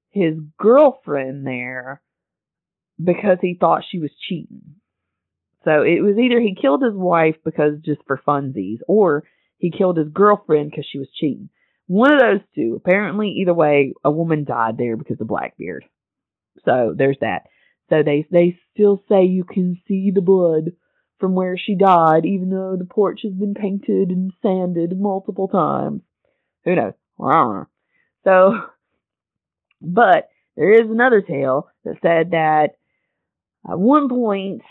[0.10, 2.02] his girlfriend there
[3.04, 4.76] because he thought she was cheating.
[5.66, 9.24] So it was either he killed his wife because just for funsies, or
[9.58, 11.50] he killed his girlfriend because she was cheating.
[11.88, 12.76] One of those two.
[12.76, 15.86] Apparently, either way, a woman died there because of Blackbeard.
[16.66, 17.44] So there's that.
[17.90, 20.72] So they they still say you can see the blood
[21.20, 26.02] from where she died, even though the porch has been painted and sanded multiple times.
[26.66, 26.94] Who knows?
[28.24, 28.54] So,
[29.82, 32.72] but there is another tale that said that
[33.70, 34.62] at one point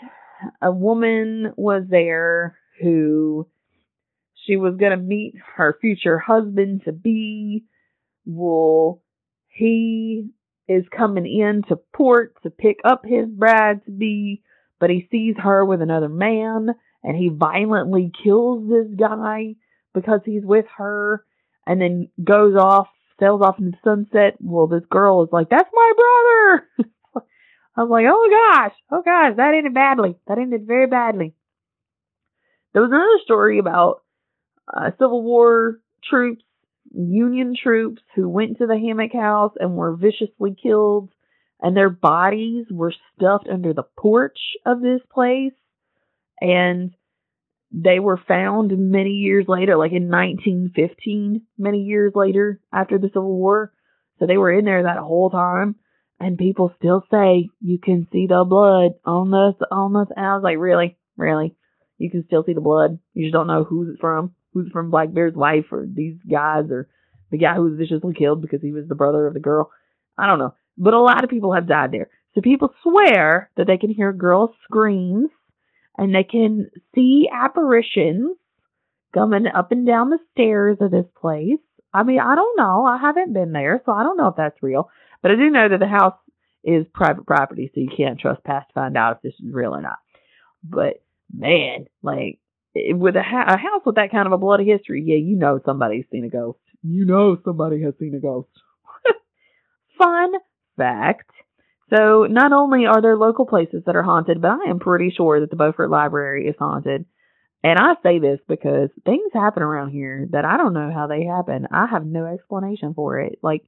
[0.61, 3.47] a woman was there who
[4.45, 7.65] she was going to meet her future husband to be.
[8.25, 9.01] Well,
[9.47, 10.29] he
[10.67, 14.43] is coming in to port to pick up his bride to be
[14.83, 16.67] but he sees her with another man
[17.03, 19.55] and he violently kills this guy
[19.93, 21.23] because he's with her
[21.65, 24.35] and then goes off, sails off into the sunset.
[24.41, 26.87] Well, this girl is like, that's my brother.
[27.77, 30.17] I was like, oh gosh, oh gosh, that ended badly.
[30.27, 31.33] That ended very badly.
[32.73, 34.02] There was another story about
[34.71, 36.43] uh, Civil War troops,
[36.93, 41.09] Union troops who went to the hammock house and were viciously killed
[41.63, 45.53] and their bodies were stuffed under the porch of this place.
[46.41, 46.93] And
[47.71, 53.35] they were found many years later like in 1915 many years later after the civil
[53.35, 53.71] war.
[54.19, 55.75] So they were in there that whole time.
[56.19, 60.43] And people still say you can see the blood on the on the I was
[60.43, 60.97] like really?
[61.17, 61.55] Really?
[61.97, 62.99] You can still see the blood?
[63.13, 66.65] You just don't know who's it's from who's from Black Bear's wife or these guys
[66.69, 66.87] or
[67.31, 69.71] the guy who was viciously killed because he was the brother of the girl.
[70.17, 70.53] I don't know.
[70.77, 72.09] But a lot of people have died there.
[72.35, 75.29] So people swear that they can hear girls' screams
[75.97, 78.37] and they can see apparitions
[79.13, 81.59] coming up and down the stairs of this place.
[81.93, 82.85] I mean, I don't know.
[82.85, 84.89] I haven't been there, so I don't know if that's real.
[85.21, 86.17] But I do know that the house
[86.63, 89.81] is private property, so you can't trespass to find out if this is real or
[89.81, 89.99] not.
[90.63, 92.39] But man, like
[92.75, 95.59] with a, ha- a house with that kind of a bloody history, yeah, you know
[95.65, 96.59] somebody's seen a ghost.
[96.81, 98.49] You know somebody has seen a ghost.
[99.97, 100.31] Fun
[100.77, 101.29] fact.
[101.89, 105.39] So not only are there local places that are haunted, but I am pretty sure
[105.39, 107.05] that the Beaufort Library is haunted.
[107.63, 111.23] And I say this because things happen around here that I don't know how they
[111.23, 111.67] happen.
[111.71, 113.39] I have no explanation for it.
[113.41, 113.63] Like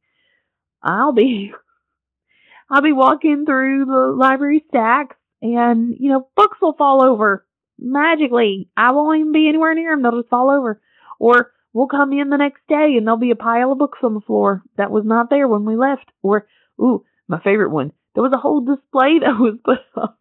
[0.82, 1.54] I'll be
[2.70, 7.46] I'll be walking through the library stacks and, you know, books will fall over
[7.80, 8.70] magically.
[8.76, 10.04] I won't even be anywhere near them.
[10.04, 10.82] They'll just fall over.
[11.20, 14.14] Or we'll come in the next day and there'll be a pile of books on
[14.14, 16.12] the floor that was not there when we left.
[16.24, 16.48] Or,
[16.80, 17.92] ooh, my favorite one.
[18.14, 20.20] There was a whole display that was put up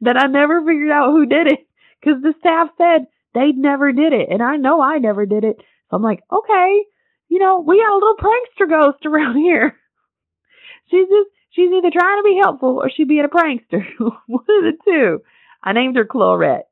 [0.00, 1.66] that I never figured out who did it
[2.00, 4.28] because the staff said they never did it.
[4.30, 5.56] And I know I never did it.
[5.90, 6.82] So I'm like, okay,
[7.28, 9.76] you know, we got a little prankster ghost around here.
[10.90, 13.84] She's just, she's either trying to be helpful or she's being a prankster.
[13.98, 15.20] One of the two.
[15.62, 16.67] I named her Clarette.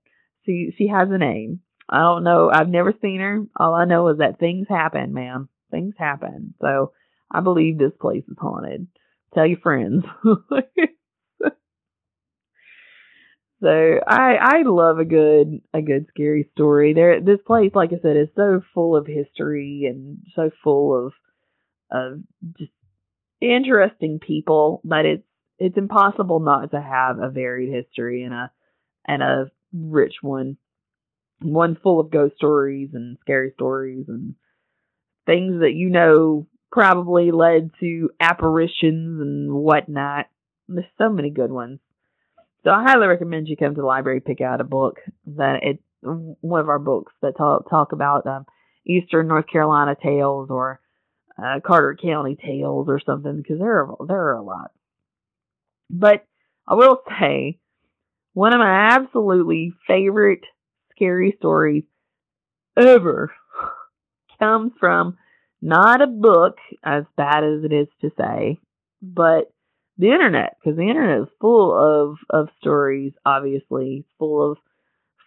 [0.47, 1.61] She, she has a name.
[1.89, 2.51] I don't know.
[2.53, 3.45] I've never seen her.
[3.57, 5.49] All I know is that things happen, man.
[5.71, 6.55] Things happen.
[6.61, 6.93] So
[7.31, 8.87] I believe this place is haunted.
[9.35, 10.05] Tell your friends.
[13.63, 13.69] So
[14.07, 16.93] I I love a good a good scary story.
[16.93, 21.13] There this place, like I said, is so full of history and so full of
[21.91, 22.21] of
[22.59, 22.73] just
[23.41, 25.27] interesting people that it's
[25.59, 28.51] it's impossible not to have a varied history and a
[29.07, 30.57] and a rich one.
[31.43, 34.35] One full of ghost stories and scary stories and
[35.27, 40.27] things that you know probably led to apparitions and whatnot.
[40.69, 41.81] There's so many good ones.
[42.65, 45.79] So I highly recommend you come to the library, pick out a book that it
[46.03, 48.47] one of our books that talk talk about um,
[48.87, 50.81] Eastern North Carolina tales or
[51.39, 54.71] uh, Carteret County tales or something because there are there are a lot.
[55.91, 56.27] But
[56.67, 57.59] I will say
[58.37, 60.45] one of my absolutely favorite
[60.91, 61.85] scary stories
[62.77, 63.33] ever
[64.39, 65.17] comes from
[65.63, 68.59] not a book as bad as it is to say,
[69.01, 69.51] but
[69.97, 74.59] the internet because the internet is full of of stories obviously full of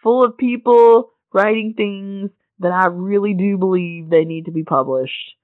[0.04, 5.34] full of people writing things that I really do believe they need to be published.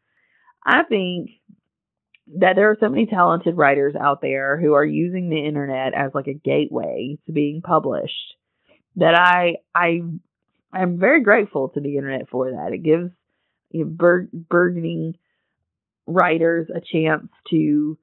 [0.64, 1.30] I think
[2.38, 6.12] that there are so many talented writers out there who are using the internet as
[6.14, 8.34] like a gateway to being published
[8.96, 10.00] that I I
[10.72, 12.72] I'm very grateful to the internet for that.
[12.72, 13.10] It gives
[13.70, 15.14] you know, bur- burgeoning
[16.06, 17.98] writers a chance to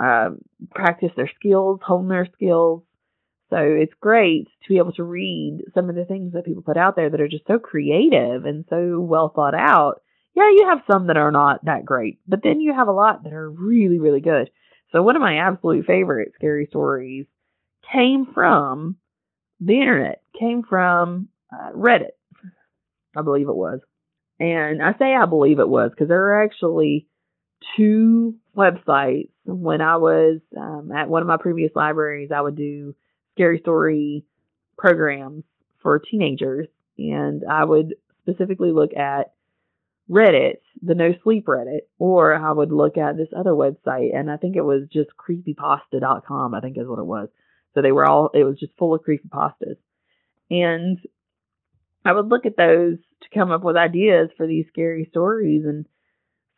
[0.00, 0.38] um,
[0.74, 2.82] practice their skills, hone their skills.
[3.50, 6.76] So it's great to be able to read some of the things that people put
[6.76, 10.00] out there that are just so creative and so well thought out.
[10.34, 13.24] Yeah, you have some that are not that great, but then you have a lot
[13.24, 14.50] that are really, really good.
[14.90, 17.26] So one of my absolute favorite scary stories
[17.92, 18.96] came from
[19.60, 22.12] the internet, came from uh, Reddit,
[23.16, 23.80] I believe it was.
[24.40, 27.06] And I say I believe it was because there are actually
[27.76, 29.28] two websites.
[29.44, 32.94] When I was um, at one of my previous libraries, I would do
[33.34, 34.24] scary story
[34.78, 35.44] programs
[35.82, 36.68] for teenagers,
[36.98, 39.32] and I would specifically look at
[40.12, 44.36] Reddit, the No Sleep Reddit, or I would look at this other website, and I
[44.36, 47.28] think it was just creepypasta.com, I think is what it was.
[47.74, 49.76] So they were all, it was just full of creepypastas.
[50.50, 50.98] And
[52.04, 55.86] I would look at those to come up with ideas for these scary stories, and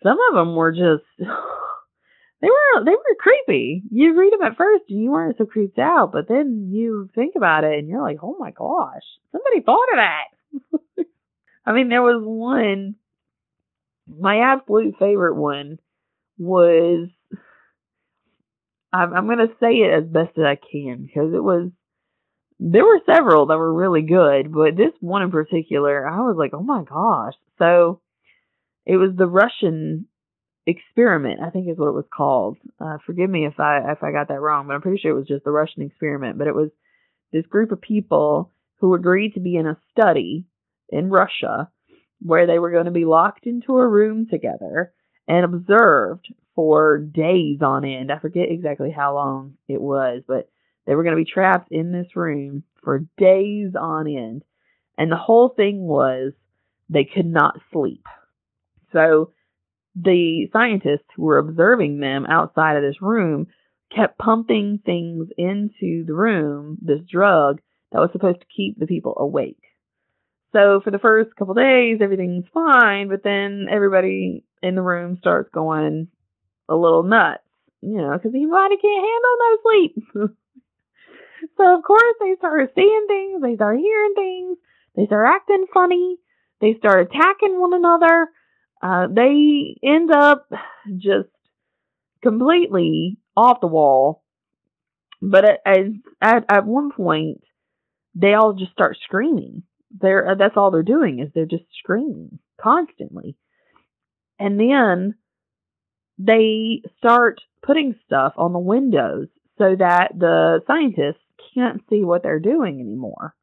[0.03, 3.83] some of them were just they were they were creepy.
[3.91, 7.35] You read them at first and you weren't so creeped out, but then you think
[7.37, 11.07] about it and you're like, oh my gosh, somebody thought of that.
[11.67, 12.97] I mean, there was one.
[14.07, 15.79] My absolute favorite one
[16.39, 17.09] was.
[18.93, 21.71] I'm, I'm going to say it as best as I can because it was.
[22.61, 26.53] There were several that were really good, but this one in particular, I was like,
[26.55, 27.35] oh my gosh.
[27.59, 28.01] So
[28.87, 30.07] it was the Russian
[30.67, 32.59] experiment, I think is what it was called.
[32.81, 35.19] Uh, forgive me if I if I got that wrong, but I'm pretty sure it
[35.19, 36.39] was just the Russian experiment.
[36.39, 36.71] But it was
[37.33, 40.47] this group of people who agreed to be in a study
[40.89, 41.71] in Russia
[42.25, 44.93] where they were going to be locked into a room together
[45.29, 48.11] and observed for days on end.
[48.11, 50.49] I forget exactly how long it was, but
[50.87, 54.43] they were going to be trapped in this room for days on end.
[54.97, 56.33] And the whole thing was
[56.89, 58.07] they could not sleep.
[58.93, 59.33] So
[59.95, 63.49] the scientists who were observing them outside of this room
[63.95, 67.61] kept pumping things into the room, this drug
[67.93, 69.61] that was supposed to keep the people awake.
[70.55, 75.51] So for the first couple days, everything's fine, but then everybody in the room starts
[75.53, 76.09] going
[76.69, 77.43] a little nuts,
[77.83, 79.95] you know, because the body can't handle no sleep.
[81.59, 84.59] so of course they start seeing things, they start hearing things,
[84.97, 86.19] they start acting funny,
[86.61, 88.29] they start attacking one another.
[88.83, 90.49] Uh, they end up
[90.97, 91.29] just
[92.23, 94.23] completely off the wall.
[95.21, 95.61] But at,
[96.21, 97.43] at at one point,
[98.15, 99.63] they all just start screaming.
[100.01, 103.37] They're uh, that's all they're doing is they're just screaming constantly,
[104.39, 105.15] and then
[106.19, 109.29] they start putting stuff on the windows
[109.59, 111.23] so that the scientists
[111.55, 113.35] can't see what they're doing anymore.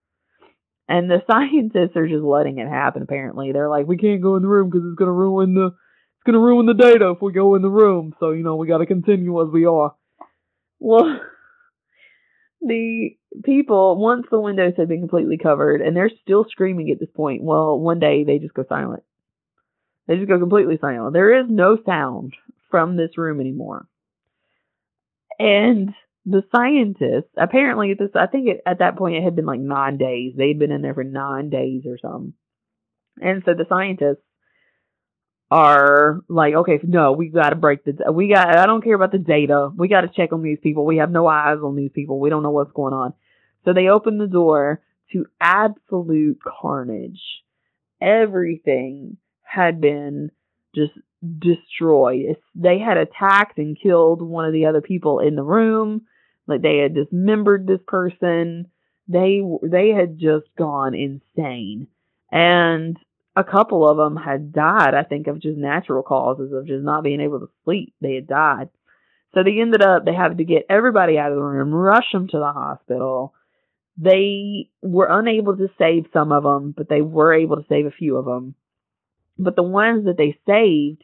[0.87, 3.01] And the scientists are just letting it happen.
[3.01, 6.25] Apparently, they're like, we can't go in the room because it's gonna ruin the it's
[6.25, 8.13] gonna ruin the data if we go in the room.
[8.19, 9.95] So you know we got to continue as we are.
[10.79, 11.19] Well,
[12.61, 13.11] the
[13.43, 17.43] people once the windows had been completely covered, and they're still screaming at this point.
[17.43, 19.03] Well, one day they just go silent.
[20.07, 21.13] They just go completely silent.
[21.13, 22.33] There is no sound
[22.69, 23.87] from this room anymore.
[25.39, 25.93] And
[26.25, 29.59] the scientists apparently at this I think it, at that point it had been like
[29.59, 30.33] nine days.
[30.37, 32.33] They'd been in there for nine days or something.
[33.19, 34.23] And so the scientists
[35.51, 39.11] are like, okay, no, we got to break the, we got, I don't care about
[39.11, 39.69] the data.
[39.75, 40.85] We got to check on these people.
[40.85, 42.19] We have no eyes on these people.
[42.19, 43.13] We don't know what's going on.
[43.65, 44.81] So they open the door
[45.11, 47.19] to absolute carnage.
[48.01, 50.31] Everything had been
[50.73, 50.93] just
[51.37, 52.37] destroyed.
[52.55, 56.03] They had attacked and killed one of the other people in the room.
[56.47, 58.67] Like they had dismembered this person.
[59.09, 61.87] They they had just gone insane.
[62.31, 62.97] And
[63.35, 67.03] a couple of them had died, I think, of just natural causes of just not
[67.03, 67.93] being able to sleep.
[68.01, 68.69] They had died.
[69.33, 72.27] So they ended up, they had to get everybody out of the room, rush them
[72.27, 73.33] to the hospital.
[73.97, 77.91] They were unable to save some of them, but they were able to save a
[77.91, 78.55] few of them.
[79.37, 81.03] But the ones that they saved,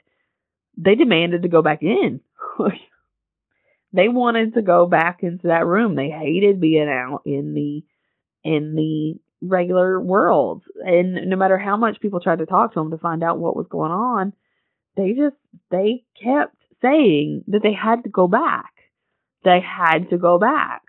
[0.77, 2.19] they demanded to go back in.
[3.93, 5.95] they wanted to go back into that room.
[5.95, 7.83] They hated being out in the
[8.43, 10.63] in the regular world.
[10.83, 13.55] And no matter how much people tried to talk to them to find out what
[13.55, 14.33] was going on,
[14.95, 15.35] they just
[15.69, 18.71] they kept saying that they had to go back.
[19.43, 20.81] They had to go back.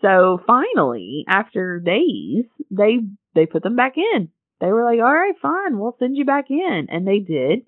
[0.00, 2.98] So finally, after days, they
[3.34, 4.30] they put them back in.
[4.60, 7.60] They were like, "All right, fine, we'll send you back in," and they did,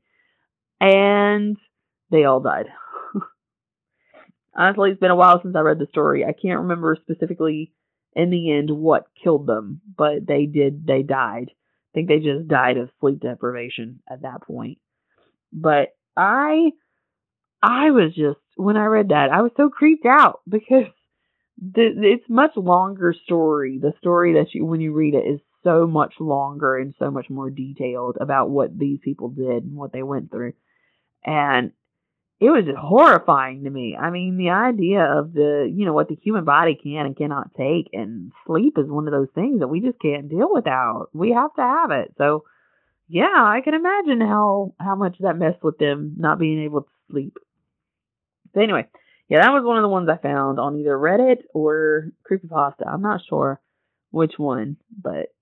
[0.81, 1.57] and
[2.11, 2.67] they all died.
[4.57, 6.25] Honestly, it's been a while since I read the story.
[6.25, 7.73] I can't remember specifically
[8.15, 11.51] in the end what killed them, but they did, they died.
[11.51, 14.79] I think they just died of sleep deprivation at that point.
[15.53, 16.73] But I,
[17.63, 20.87] I was just, when I read that, I was so creeped out because
[21.61, 23.79] the, it's much longer story.
[23.79, 27.31] The story that you, when you read it is so much longer and so much
[27.31, 30.53] more detailed about what these people did and what they went through.
[31.25, 31.73] And
[32.41, 33.97] it was horrifying to me.
[33.97, 37.55] I mean, the idea of the, you know, what the human body can and cannot
[37.55, 41.09] take, and sleep is one of those things that we just can't deal without.
[41.13, 42.13] We have to have it.
[42.19, 42.45] So,
[43.09, 46.89] yeah, I can imagine how how much that messed with them not being able to
[47.11, 47.37] sleep.
[48.55, 48.89] So anyway,
[49.29, 52.87] yeah, that was one of the ones I found on either Reddit or Creepypasta.
[52.87, 53.61] I'm not sure
[54.11, 55.33] which one, but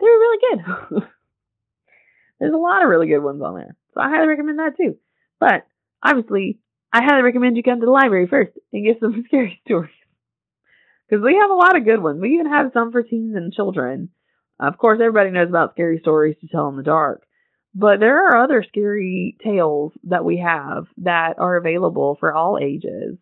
[0.00, 1.02] they were really good.
[2.40, 4.96] There's a lot of really good ones on there, so I highly recommend that too.
[5.38, 5.66] But
[6.04, 6.58] obviously,
[6.92, 9.90] I highly recommend you come to the library first and get some scary stories.
[11.08, 12.20] Because we have a lot of good ones.
[12.20, 14.10] We even have some for teens and children.
[14.60, 17.26] Of course, everybody knows about scary stories to tell in the dark.
[17.74, 23.18] But there are other scary tales that we have that are available for all ages.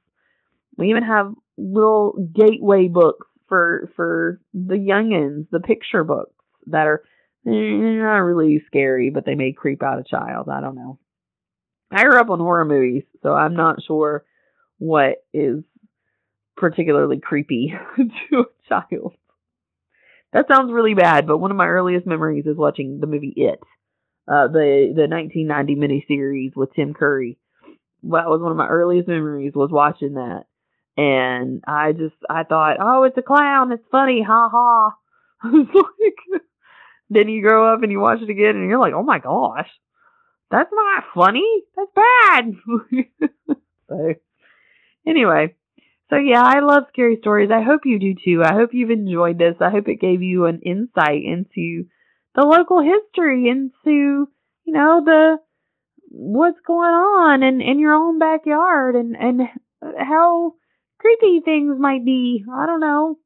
[0.77, 6.35] We even have little gateway books for for the youngins, the picture books
[6.67, 7.03] that are
[7.45, 10.49] they're not really scary, but they may creep out a child.
[10.49, 10.99] I don't know.
[11.93, 14.25] I grew up on horror movies, so I'm not sure
[14.79, 15.63] what is
[16.57, 19.15] particularly creepy to a child.
[20.33, 23.61] That sounds really bad, but one of my earliest memories is watching the movie It,
[24.27, 27.39] uh, the the 1990 miniseries with Tim Curry.
[28.05, 30.45] That was one of my earliest memories was watching that,
[30.97, 34.95] and I just I thought, oh, it's a clown, it's funny, ha ha.
[35.45, 36.43] like,
[37.11, 39.69] then you grow up and you watch it again, and you're like, oh my gosh,
[40.53, 41.65] that's not funny.
[41.75, 42.53] That's bad.
[43.89, 44.15] so,
[45.07, 45.57] anyway,
[46.11, 47.51] so yeah, I love scary stories.
[47.51, 48.43] I hope you do too.
[48.45, 49.57] I hope you've enjoyed this.
[49.61, 51.87] I hope it gave you an insight into
[52.35, 54.29] the local history into,
[54.65, 55.39] you know, the
[56.11, 59.41] what's going on in, in your own backyard and, and
[59.99, 60.53] how
[60.99, 62.45] creepy things might be.
[62.53, 63.17] I don't know.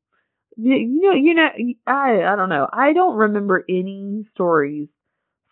[0.57, 1.49] You know, you know,
[1.89, 2.69] I, I don't know.
[2.73, 4.89] I don't remember any stories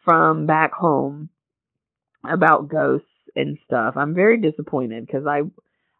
[0.05, 1.31] from back home
[2.29, 3.07] about ghosts
[3.37, 3.95] and stuff.
[3.97, 5.43] I'm very disappointed because I,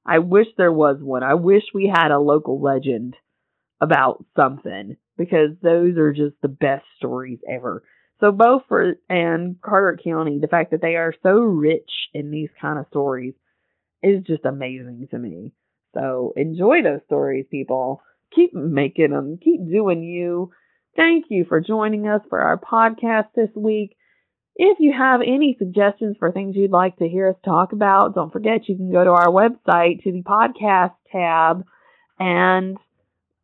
[0.07, 1.22] I wish there was one.
[1.22, 3.16] I wish we had a local legend
[3.81, 7.83] about something because those are just the best stories ever.
[8.20, 12.79] So Beaufort and Carteret County, the fact that they are so rich in these kind
[12.79, 13.35] of stories
[14.03, 15.53] is just amazing to me.
[15.95, 18.03] So enjoy those stories, people.
[18.35, 19.39] Keep making them.
[19.43, 20.51] Keep doing you.
[20.97, 23.97] Thank you for joining us for our podcast this week.
[24.57, 28.33] If you have any suggestions for things you'd like to hear us talk about, don't
[28.33, 31.65] forget you can go to our website to the podcast tab
[32.19, 32.79] and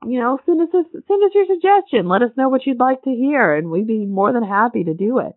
[0.06, 2.08] you know, send us a, send us your suggestion.
[2.08, 4.94] Let us know what you'd like to hear, and we'd be more than happy to
[4.94, 5.34] do it.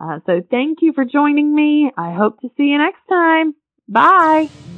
[0.00, 1.90] Uh, so thank you for joining me.
[1.96, 3.54] I hope to see you next time.
[3.88, 4.77] Bye.